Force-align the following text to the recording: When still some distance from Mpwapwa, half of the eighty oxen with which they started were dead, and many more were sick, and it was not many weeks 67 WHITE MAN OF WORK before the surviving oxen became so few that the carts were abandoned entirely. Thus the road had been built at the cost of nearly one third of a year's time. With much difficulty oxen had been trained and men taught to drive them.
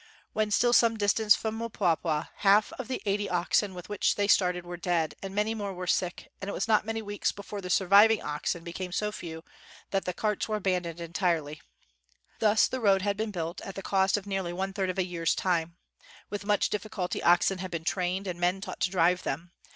When 0.33 0.49
still 0.49 0.73
some 0.73 0.97
distance 0.97 1.35
from 1.35 1.59
Mpwapwa, 1.59 2.29
half 2.37 2.73
of 2.79 2.87
the 2.87 3.03
eighty 3.05 3.29
oxen 3.29 3.75
with 3.75 3.87
which 3.87 4.15
they 4.15 4.27
started 4.27 4.65
were 4.65 4.75
dead, 4.75 5.13
and 5.21 5.35
many 5.35 5.53
more 5.53 5.75
were 5.75 5.85
sick, 5.85 6.31
and 6.41 6.49
it 6.49 6.53
was 6.53 6.67
not 6.67 6.87
many 6.87 7.03
weeks 7.03 7.29
67 7.29 7.45
WHITE 7.45 7.45
MAN 7.45 7.45
OF 7.45 7.45
WORK 7.45 7.61
before 7.61 7.61
the 8.09 8.15
surviving 8.15 8.21
oxen 8.23 8.63
became 8.63 8.91
so 8.91 9.11
few 9.11 9.43
that 9.91 10.05
the 10.05 10.13
carts 10.13 10.49
were 10.49 10.55
abandoned 10.55 10.99
entirely. 11.01 11.61
Thus 12.39 12.67
the 12.67 12.81
road 12.81 13.03
had 13.03 13.15
been 13.15 13.29
built 13.29 13.61
at 13.61 13.75
the 13.75 13.83
cost 13.83 14.17
of 14.17 14.25
nearly 14.25 14.51
one 14.53 14.73
third 14.73 14.89
of 14.89 14.97
a 14.97 15.05
year's 15.05 15.35
time. 15.35 15.75
With 16.31 16.47
much 16.47 16.71
difficulty 16.71 17.21
oxen 17.21 17.59
had 17.59 17.69
been 17.69 17.83
trained 17.83 18.25
and 18.25 18.39
men 18.39 18.59
taught 18.59 18.79
to 18.79 18.89
drive 18.89 19.21
them. 19.21 19.51